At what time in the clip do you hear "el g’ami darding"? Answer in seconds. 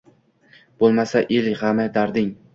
1.37-2.35